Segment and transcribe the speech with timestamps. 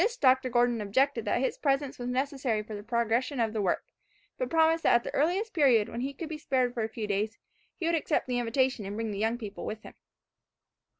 [0.01, 0.49] To this Dr.
[0.49, 3.85] Gordon objected that his presence was necessary for the progression of the work,
[4.39, 7.05] but promised that at the earliest period when he could be spared for a few
[7.05, 7.37] days,
[7.75, 9.93] he would accept the invitation and bring the young people with him.